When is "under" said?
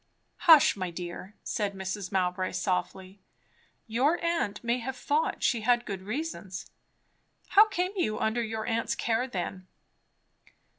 8.19-8.41